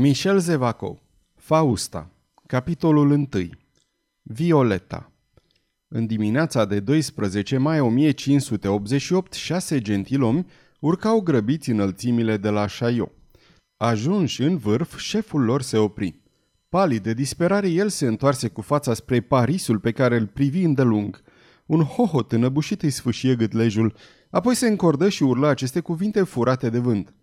[0.00, 0.98] Michel Zevaco
[1.34, 2.10] Fausta
[2.46, 3.28] Capitolul 1
[4.22, 5.12] Violeta
[5.88, 10.46] În dimineața de 12 mai 1588, șase gentilomi
[10.80, 13.12] urcau grăbiți înălțimile de la Chaillot.
[13.76, 16.20] Ajunși în vârf, șeful lor se opri.
[16.68, 21.22] Palid de disperare, el se întoarse cu fața spre Parisul pe care îl privi îndelung.
[21.66, 23.94] Un hohot înăbușit îi sfâșie gâtlejul,
[24.30, 27.14] apoi se încordă și urlă aceste cuvinte furate de vânt.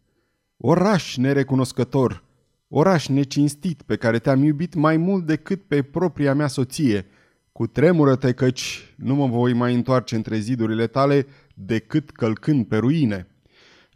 [0.57, 2.24] Oraș nerecunoscător!
[2.67, 7.05] Oraș necinstit pe care te-am iubit mai mult decât pe propria mea soție.
[7.51, 13.27] Cu tremură-te căci nu mă voi mai întoarce între zidurile tale decât călcând pe ruine.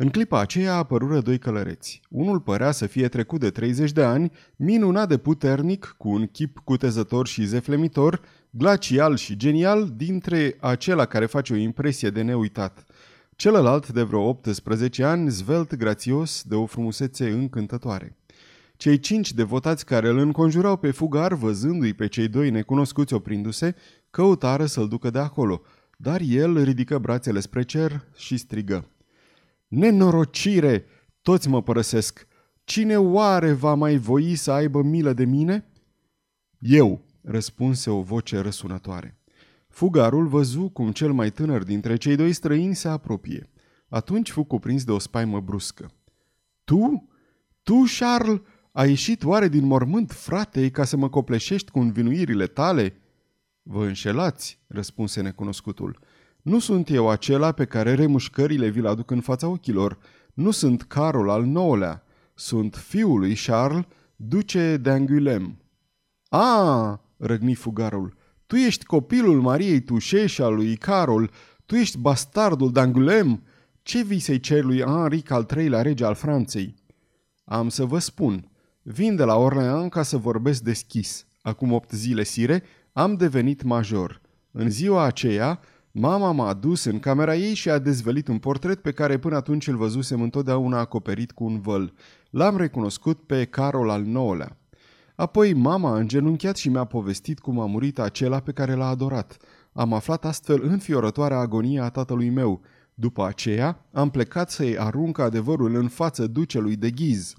[0.01, 2.01] În clipa aceea apărură doi călăreți.
[2.09, 6.59] Unul părea să fie trecut de 30 de ani, minunat de puternic, cu un chip
[6.63, 12.85] cutezător și zeflemitor, glacial și genial, dintre acela care face o impresie de neuitat.
[13.35, 18.18] Celălalt de vreo 18 ani, zvelt grațios, de o frumusețe încântătoare.
[18.79, 23.75] Cei cinci devotați care îl înconjurau pe fugar, văzându-i pe cei doi necunoscuți oprindu-se,
[24.09, 25.61] căutară să-l ducă de acolo,
[25.97, 28.89] dar el ridică brațele spre cer și strigă.
[29.67, 30.85] Nenorocire!
[31.21, 32.27] Toți mă părăsesc!
[32.63, 35.65] Cine oare va mai voi să aibă milă de mine?
[36.59, 39.19] Eu, răspunse o voce răsunătoare.
[39.67, 43.49] Fugarul văzu cum cel mai tânăr dintre cei doi străini se apropie.
[43.89, 45.91] Atunci fu cuprins de o spaimă bruscă.
[46.63, 47.09] Tu?
[47.63, 48.41] Tu, Charles?
[48.71, 52.93] A ieșit oare din mormânt, frate, ca să mă copleșești cu învinuirile tale?"
[53.61, 55.99] Vă înșelați," răspunse necunoscutul.
[56.41, 59.97] Nu sunt eu acela pe care remușcările vi-l aduc în fața ochilor.
[60.33, 62.03] Nu sunt Carol al nouălea.
[62.33, 65.57] Sunt fiul lui Charles, duce d'Angulem.
[66.29, 71.31] A, răgni fugarul, tu ești copilul Mariei Tușe și al lui Carol,
[71.65, 73.39] tu ești bastardul d'Angulem.
[73.81, 76.75] Ce vii să-i cer lui Henric al treilea rege al Franței?
[77.45, 78.49] Am să vă spun,
[78.91, 81.25] Vin de la Orleans ca să vorbesc deschis.
[81.41, 84.21] Acum opt zile sire, am devenit major.
[84.51, 85.59] În ziua aceea,
[85.91, 89.67] mama m-a dus în camera ei și a dezvelit un portret pe care până atunci
[89.67, 91.93] îl văzusem întotdeauna acoperit cu un văl.
[92.29, 94.57] L-am recunoscut pe Carol al IX-lea.
[95.15, 99.37] Apoi mama a îngenunchiat și mi-a povestit cum a murit acela pe care l-a adorat.
[99.73, 102.61] Am aflat astfel înfiorătoarea agonie a tatălui meu.
[102.93, 107.35] După aceea, am plecat să-i arunc adevărul în față ducelui de ghiz.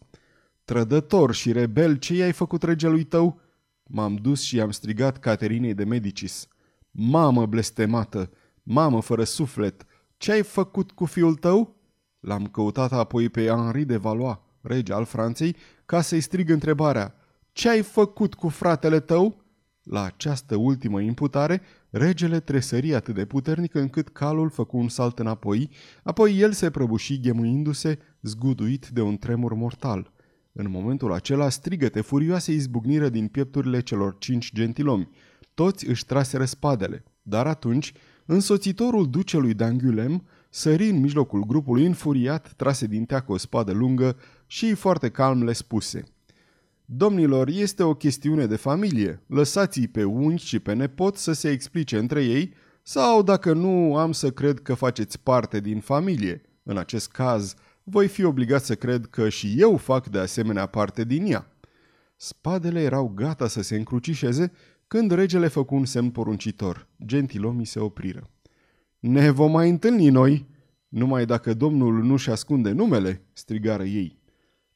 [0.71, 3.41] Trădător și rebel, ce i-ai făcut regelui tău?
[3.85, 6.49] M-am dus și i-am strigat Caterinei de Medicis.
[6.91, 8.31] Mamă blestemată,
[8.63, 9.87] mamă fără suflet,
[10.17, 11.77] ce ai făcut cu fiul tău?
[12.21, 17.15] L-am căutat apoi pe Henri de Valois, rege al Franței, ca să-i strig întrebarea,
[17.53, 19.45] ce ai făcut cu fratele tău?
[19.83, 25.71] La această ultimă imputare, regele tresări atât de puternic încât calul făcu un salt înapoi,
[26.03, 30.19] apoi el se prăbuși ghemuindu-se, zguduit de un tremur mortal.
[30.63, 35.09] În momentul acela, strigăte furioase izbucniră din piepturile celor cinci gentilomi.
[35.55, 37.93] Toți își traseră spadele, dar atunci,
[38.27, 44.17] însoțitorul ducelui d'Angulem sări în mijlocul grupului înfuriat, trase din teacă o spadă lungă
[44.47, 46.05] și foarte calm le spuse
[46.85, 49.23] Domnilor, este o chestiune de familie.
[49.27, 54.13] Lăsați-i pe unchi și pe nepot să se explice între ei sau, dacă nu, am
[54.13, 56.43] să cred că faceți parte din familie.
[56.63, 61.05] În acest caz, voi fi obligat să cred că și eu fac de asemenea parte
[61.05, 61.53] din ea.
[62.17, 64.53] Spadele erau gata să se încrucișeze
[64.87, 66.89] când regele făcu un semn poruncitor.
[67.05, 68.31] Gentilomii se opriră.
[68.99, 70.47] Ne vom mai întâlni noi,
[70.89, 74.19] numai dacă domnul nu-și ascunde numele, strigară ei.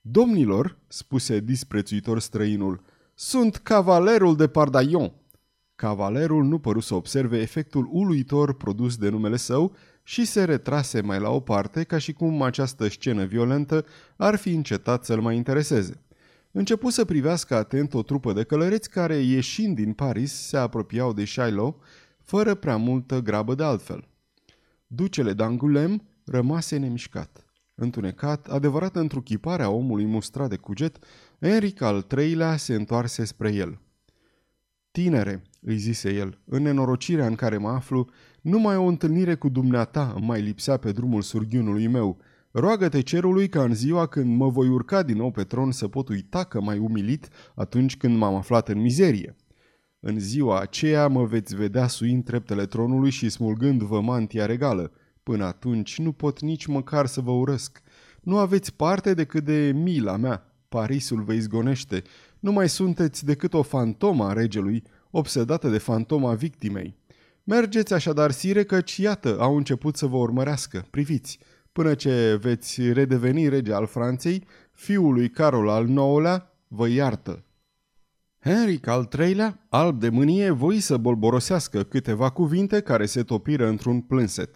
[0.00, 2.82] Domnilor, spuse disprețuitor străinul,
[3.14, 5.12] sunt cavalerul de Pardaion.
[5.74, 9.76] Cavalerul nu păru să observe efectul uluitor produs de numele său
[10.06, 13.84] și se retrase mai la o parte ca și cum această scenă violentă
[14.16, 16.02] ar fi încetat să-l mai intereseze.
[16.50, 21.24] Începu să privească atent o trupă de călăreți care, ieșind din Paris, se apropiau de
[21.24, 21.74] Shiloh,
[22.22, 24.08] fără prea multă grabă de altfel.
[24.86, 27.44] Ducele d'Angulem rămase nemișcat.
[27.74, 30.98] Întunecat, adevărat întruchiparea omului mustrat de cuget,
[31.38, 33.78] Enric al III-lea se întoarse spre el.
[34.94, 38.08] Tinere, îi zise el, în nenorocirea în care mă aflu,
[38.40, 42.18] numai o întâlnire cu dumneata îmi mai lipsea pe drumul surghiunului meu.
[42.50, 46.08] Roagă-te cerului ca în ziua când mă voi urca din nou pe tron să pot
[46.08, 49.36] uita că mai umilit atunci când m-am aflat în mizerie.
[50.00, 54.92] În ziua aceea mă veți vedea suind treptele tronului și smulgând-vă mantia regală.
[55.22, 57.82] Până atunci nu pot nici măcar să vă urăsc.
[58.22, 60.54] Nu aveți parte decât de mila mea.
[60.68, 62.02] Parisul vă izgonește.
[62.44, 66.96] Nu mai sunteți decât o fantomă a regelui, obsedată de fantoma victimei.
[67.44, 70.86] Mergeți așadar, sire, căci iată, au început să vă urmărească.
[70.90, 71.38] Priviți,
[71.72, 77.44] până ce veți redeveni rege al Franței, fiul lui Carol al IX-lea, vă iartă.
[78.40, 84.00] Henric al III-lea, alb de mânie, voi să bolborosească câteva cuvinte care se topiră într-un
[84.00, 84.54] plânset.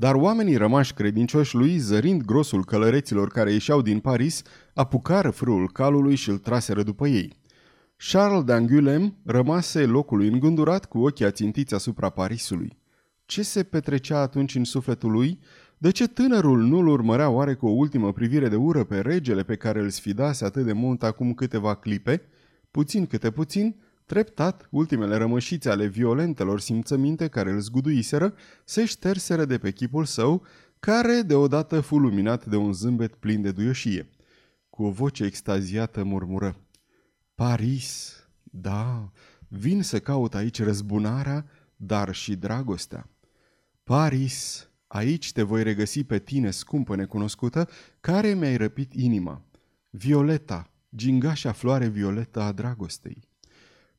[0.00, 4.42] Dar oamenii rămași credincioși lui, zărind grosul călăreților care ieșeau din Paris,
[4.74, 7.32] apucară frâul calului și îl traseră după ei.
[8.10, 12.78] Charles d'Angulem rămase locului îngândurat cu ochii ațintiți asupra Parisului.
[13.24, 15.38] Ce se petrecea atunci în sufletul lui?
[15.78, 19.56] De ce tânărul nu-l urmărea oare cu o ultimă privire de ură pe regele pe
[19.56, 22.22] care îl sfidase atât de mult acum câteva clipe?
[22.70, 23.76] Puțin câte puțin,
[24.10, 28.34] treptat, ultimele rămășițe ale violentelor simțăminte care îl zguduiseră
[28.64, 30.46] se șterseră de pe chipul său,
[30.80, 34.08] care deodată fu luminat de un zâmbet plin de duioșie.
[34.70, 36.56] Cu o voce extaziată murmură.
[37.34, 39.12] Paris, da,
[39.48, 41.46] vin să caut aici răzbunarea,
[41.76, 43.08] dar și dragostea.
[43.84, 47.68] Paris, aici te voi regăsi pe tine, scumpă necunoscută,
[48.00, 49.42] care mi-ai răpit inima.
[49.90, 53.29] Violeta, gingașa floare violetă a dragostei.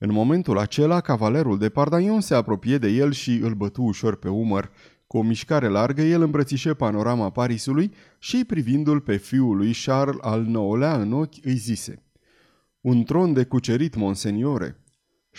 [0.04, 4.30] În momentul acela, cavalerul de Pardaion se apropie de el și îl bătu ușor pe
[4.30, 4.72] umăr.
[5.08, 10.48] Cu o mișcare largă, el îmbrățișe panorama Parisului și, privindu-l pe fiul lui Charles al
[10.48, 12.04] IX-lea în ochi, îi zise
[12.82, 14.84] Un tron de cucerit, monseniore.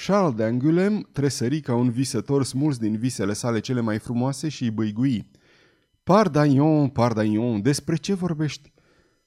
[0.06, 4.62] Charles de Angulem tresări ca un visător smuls din visele sale cele mai frumoase și
[4.62, 5.30] îi băigui.
[6.02, 8.72] Pardaion, Pardaion, despre ce vorbești?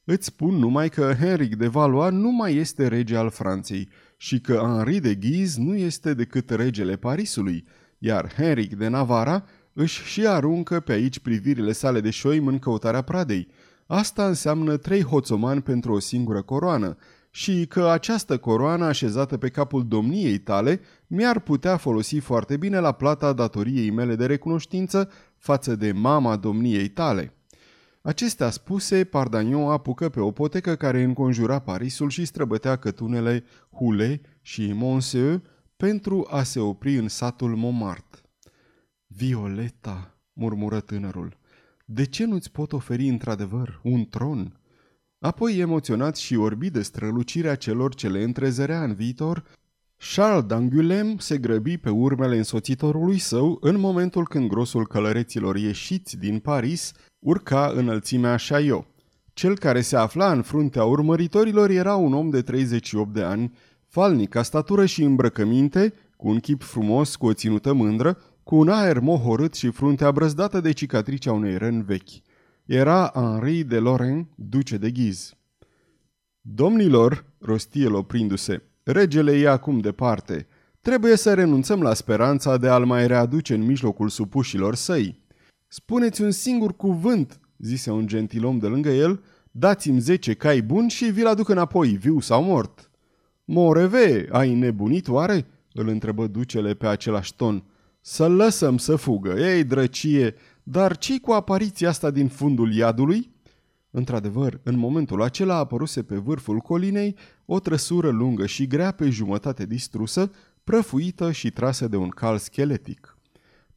[0.04, 4.54] Îți spun numai că Henric de Valois nu mai este rege al Franței și că
[4.54, 7.66] Henri de Guise nu este decât regele Parisului,
[7.98, 13.02] iar Henric de Navara își și aruncă pe aici privirile sale de șoim în căutarea
[13.02, 13.48] pradei.
[13.88, 16.98] Asta înseamnă trei hoțomani pentru o singură coroană
[17.36, 22.92] și că această coroană așezată pe capul domniei tale mi-ar putea folosi foarte bine la
[22.92, 27.35] plata datoriei mele de recunoștință față de mama domniei tale.
[28.06, 34.72] Acestea spuse, Pardagnon apucă pe o potecă care înconjura Parisul și străbătea cătunele Hule și
[34.74, 35.42] Monsieu
[35.78, 38.22] pentru a se opri în satul Montmartre.
[39.08, 41.38] Violeta, murmură tânărul,
[41.86, 44.60] de ce nu-ți pot oferi într-adevăr un tron?
[45.20, 49.44] Apoi, emoționat și orbit de strălucirea celor ce le întrezărea în viitor,
[50.16, 56.40] Charles d'Angulem se grăbi pe urmele însoțitorului său în momentul când grosul călăreților ieșiți din
[56.40, 56.92] Paris
[57.26, 58.88] urca înălțimea Chaillot.
[59.34, 63.54] Cel care se afla în fruntea urmăritorilor era un om de 38 de ani,
[63.88, 68.70] falnic ca statură și îmbrăcăminte, cu un chip frumos, cu o ținută mândră, cu un
[68.70, 72.10] aer mohorât și fruntea brăzdată de cicatricea unei răni vechi.
[72.66, 75.34] Era Henri de Lorraine, duce de ghiz.
[76.42, 80.48] Domnilor, rosti el oprindu-se, regele e acum departe.
[80.82, 85.24] Trebuie să renunțăm la speranța de a-l mai readuce în mijlocul supușilor săi.
[85.78, 91.06] Spuneți un singur cuvânt, zise un gentilom de lângă el, dați-mi zece cai buni și
[91.06, 92.92] vi-l aduc înapoi, viu sau mort.
[93.46, 95.48] Moreve, ai nebunit oare?
[95.74, 97.64] îl întrebă ducele pe același ton.
[98.02, 103.32] Să-l lăsăm să fugă, ei drăcie, dar ce cu apariția asta din fundul iadului?
[103.92, 109.66] Într-adevăr, în momentul acela apăruse pe vârful colinei o trăsură lungă și grea pe jumătate
[109.66, 110.32] distrusă,
[110.64, 113.15] prăfuită și trasă de un cal scheletic.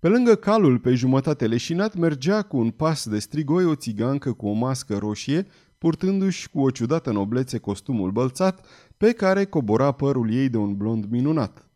[0.01, 4.47] Pe lângă calul pe jumătate leșinat mergea cu un pas de strigoi o țigancă cu
[4.47, 5.47] o mască roșie,
[5.79, 8.67] purtându-și cu o ciudată noblețe costumul bălțat,
[8.97, 11.69] pe care cobora părul ei de un blond minunat.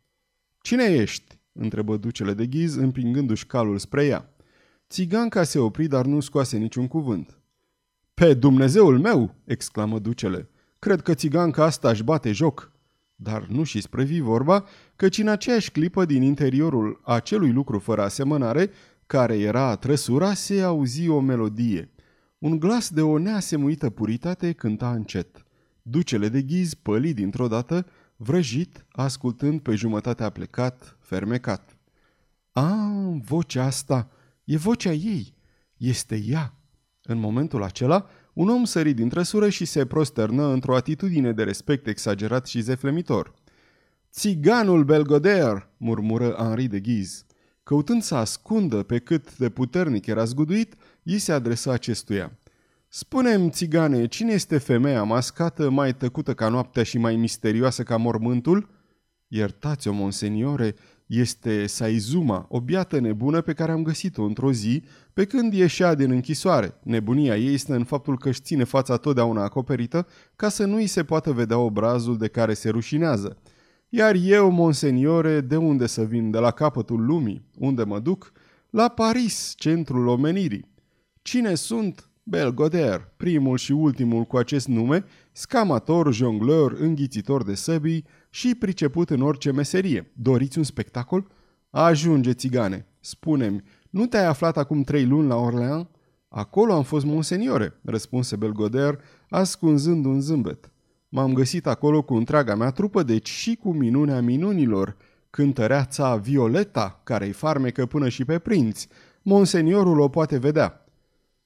[0.61, 4.35] Cine ești?" întrebă ducele de ghiz, împingându-și calul spre ea.
[4.89, 7.37] Țiganca se opri, dar nu scoase niciun cuvânt.
[8.13, 10.49] Pe Dumnezeul meu!" exclamă ducele.
[10.79, 12.72] Cred că țiganca asta își bate joc."
[13.15, 14.65] Dar nu și sprăvi vorba,
[14.95, 18.71] căci în aceeași clipă din interiorul acelui lucru fără asemănare,
[19.05, 21.91] care era trăsura, se auzi o melodie.
[22.37, 25.45] Un glas de o neasemuită puritate cânta încet.
[25.81, 31.77] Ducele de ghiz păli dintr-o dată, vrăjit, ascultând pe jumătate plecat, fermecat.
[32.51, 32.89] A,
[33.25, 34.09] vocea asta,
[34.43, 35.33] e vocea ei,
[35.77, 36.53] este ea.
[37.03, 41.87] În momentul acela, un om sări din trăsură și se prosternă într-o atitudine de respect
[41.87, 43.33] exagerat și zeflemitor.
[44.11, 47.25] Țiganul Belgoder, murmură Henri de Ghiz.
[47.63, 52.37] Căutând să ascundă pe cât de puternic era zguduit, i se adresă acestuia.
[52.87, 58.69] Spune-mi, țigane, cine este femeia mascată, mai tăcută ca noaptea și mai misterioasă ca mormântul?
[59.27, 60.75] Iertați-o, monseniore,
[61.05, 64.83] este Saizuma, o biată nebună pe care am găsit-o într-o zi,
[65.13, 66.79] pe când ieșea din închisoare.
[66.83, 70.87] Nebunia ei este în faptul că își ține fața totdeauna acoperită ca să nu îi
[70.87, 73.37] se poată vedea obrazul de care se rușinează.
[73.89, 76.31] Iar eu, monseniore, de unde să vin?
[76.31, 77.45] De la capătul lumii.
[77.57, 78.31] Unde mă duc?
[78.69, 80.71] La Paris, centrul omenirii.
[81.21, 82.07] Cine sunt?
[82.23, 89.21] Belgoder, primul și ultimul cu acest nume, scamator, jongleur, înghițitor de săbii și priceput în
[89.21, 90.11] orice meserie.
[90.13, 91.27] Doriți un spectacol?
[91.69, 95.87] Ajunge, țigane, spune-mi, nu te-ai aflat acum trei luni la Orleans?
[96.27, 98.99] Acolo am fost monseniore, răspunse Belgoder,
[99.29, 100.71] ascunzând un zâmbet.
[101.09, 104.95] M-am găsit acolo cu întreaga mea trupă, deci și cu minunea minunilor.
[105.29, 108.87] Cântăreața Violeta, care-i farmecă până și pe prinți.
[109.21, 110.85] Monseniorul o poate vedea.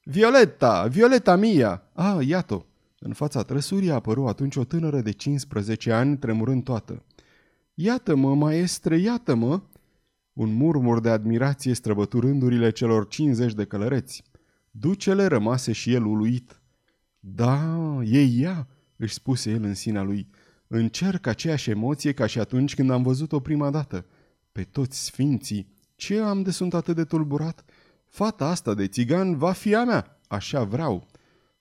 [0.04, 0.88] Violeta!
[0.90, 1.84] Violeta mia!
[1.94, 2.66] Ah, iată!
[3.08, 7.04] În fața trăsurii a apărut atunci o tânără de 15 ani, tremurând toată.
[7.74, 9.62] Iată-mă, maestre, iată-mă!
[10.34, 14.24] Un murmur de admirație străbătu rândurile celor 50 de călăreți.
[14.72, 16.62] Ducele rămase și el uluit.
[17.20, 20.30] Da, e ea, își spuse el în sinea lui.
[20.68, 24.06] Încerc aceeași emoție ca și atunci când am văzut-o prima dată.
[24.52, 27.66] Pe toți sfinții, ce am de sunt atât de tulburat?
[28.08, 31.08] Fata asta de țigan va fi a mea, așa vreau.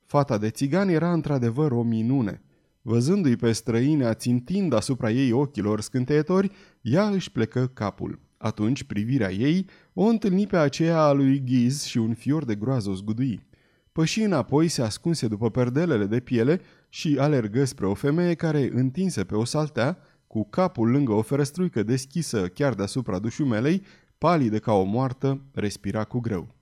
[0.07, 2.43] Fata de țigan era într-adevăr o minune.
[2.83, 8.21] Văzându-i pe străine ațintind asupra ei ochilor scânteietori, ea își plecă capul.
[8.37, 12.91] Atunci privirea ei o întâlni pe aceea a lui Ghiz și un fior de groază
[12.91, 13.47] o zgudui.
[13.93, 19.25] Păși înapoi se ascunse după perdelele de piele și alergă spre o femeie care, întinse
[19.25, 23.83] pe o saltea, cu capul lângă o ferăstruică deschisă chiar deasupra dușumelei,
[24.19, 26.55] palidă ca o moartă, respira cu greu.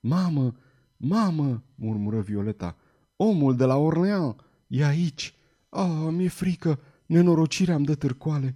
[0.00, 0.54] Mamă,
[0.98, 2.76] mamă, murmură Violeta,
[3.16, 4.34] omul de la Orleans,
[4.66, 5.34] e aici.
[5.68, 8.54] Ah, mi-e frică, nenorocirea am dă târcoale.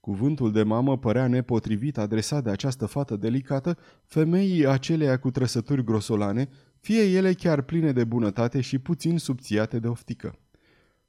[0.00, 6.48] Cuvântul de mamă părea nepotrivit adresat de această fată delicată femeii aceleia cu trăsături grosolane,
[6.80, 10.38] fie ele chiar pline de bunătate și puțin subțiate de oftică.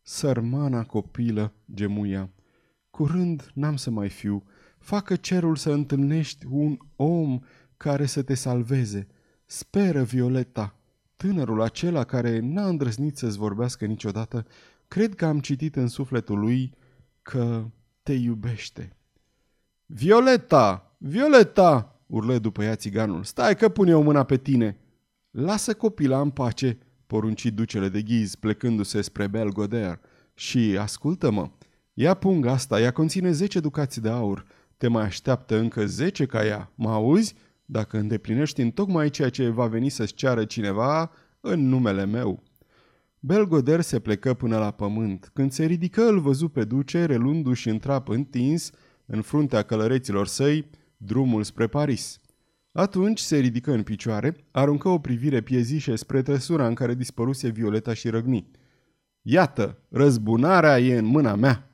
[0.02, 2.30] Sărmana copilă, gemuia.
[2.90, 4.44] Curând n-am să mai fiu.
[4.80, 7.40] Facă cerul să întâlnești un om
[7.78, 9.08] care să te salveze.
[9.52, 10.76] Speră, Violeta.
[11.16, 14.46] Tânărul acela care n-a îndrăznit să-ți vorbească niciodată,
[14.88, 16.74] cred că am citit în sufletul lui
[17.22, 17.64] că
[18.04, 18.96] te iubește.
[19.86, 20.96] Violeta!
[20.98, 22.02] Violeta!
[22.06, 23.24] urlă după ea țiganul.
[23.24, 24.78] Stai că pun eu mâna pe tine.
[25.32, 26.78] Lasă copila în pace,
[27.08, 30.00] porunci ducele de ghiz plecându-se spre Belgoder.
[30.34, 31.50] Și ascultă-mă,
[31.94, 34.46] ia punga asta, ea conține 10 ducați de aur.
[34.78, 37.36] Te mai așteaptă încă 10 ca ea, mă auzi?
[37.72, 42.44] Dacă îndeplinești în tocmai ceea ce va veni să-ți ceară cineva în numele meu.
[43.20, 45.30] Belgoder se plecă până la pământ.
[45.34, 48.72] Când se ridică, îl văzu pe duce, relundu-și în trap întins,
[49.06, 52.20] în fruntea călăreților săi, drumul spre Paris.
[52.72, 57.94] Atunci se ridică în picioare, aruncă o privire piezișe spre trăsura în care dispăruse Violeta
[57.94, 58.52] și răgni.
[59.22, 61.72] Iată, răzbunarea e în mâna mea!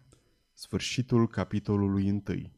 [0.53, 2.54] Sfârșitul capitolului întâi.